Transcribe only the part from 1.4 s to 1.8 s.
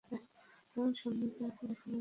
দেখা